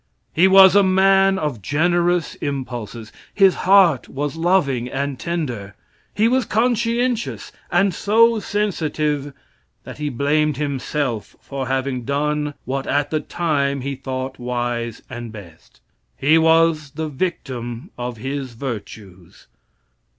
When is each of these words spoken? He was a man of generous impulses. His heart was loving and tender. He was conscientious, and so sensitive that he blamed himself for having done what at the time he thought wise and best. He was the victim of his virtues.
He 0.33 0.47
was 0.47 0.75
a 0.75 0.81
man 0.81 1.37
of 1.37 1.61
generous 1.61 2.33
impulses. 2.41 3.11
His 3.35 3.53
heart 3.69 4.09
was 4.09 4.35
loving 4.35 4.89
and 4.89 5.19
tender. 5.19 5.75
He 6.15 6.27
was 6.27 6.43
conscientious, 6.43 7.51
and 7.71 7.93
so 7.93 8.39
sensitive 8.39 9.31
that 9.83 9.99
he 9.99 10.09
blamed 10.09 10.57
himself 10.57 11.35
for 11.39 11.67
having 11.67 12.03
done 12.03 12.55
what 12.65 12.87
at 12.87 13.11
the 13.11 13.19
time 13.19 13.81
he 13.81 13.93
thought 13.93 14.39
wise 14.39 15.03
and 15.07 15.31
best. 15.31 15.81
He 16.17 16.39
was 16.39 16.89
the 16.95 17.07
victim 17.07 17.91
of 17.95 18.17
his 18.17 18.53
virtues. 18.53 19.45